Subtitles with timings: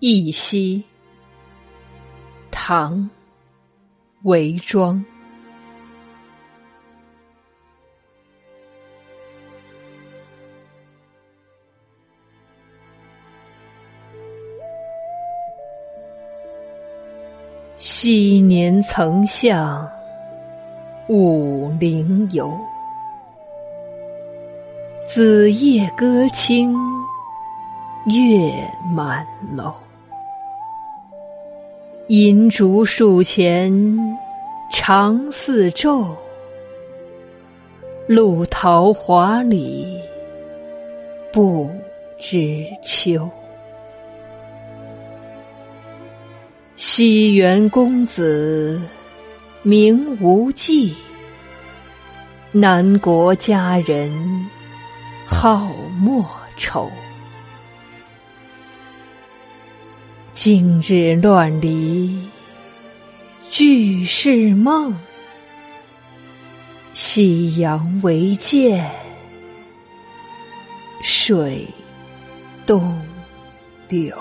[0.00, 0.84] 一夕，
[2.50, 2.98] 唐·
[4.24, 5.02] 韦庄。
[17.76, 19.90] 昔年曾向
[21.08, 22.58] 武陵游，
[25.06, 26.74] 子夜歌清
[28.06, 29.83] 月满楼。
[32.08, 33.72] 银烛树前
[34.70, 36.06] 长似昼，
[38.06, 39.98] 露桃花里
[41.32, 41.70] 不
[42.20, 43.26] 知秋。
[46.76, 48.78] 西园公子
[49.62, 50.94] 名无忌，
[52.52, 54.12] 南国佳人
[55.26, 56.22] 好莫
[56.54, 56.90] 愁。
[60.44, 62.20] 今日乱离
[63.48, 64.94] 俱是梦，
[66.92, 68.86] 夕阳唯见
[71.02, 71.66] 水
[72.66, 73.00] 东
[73.88, 74.14] 流。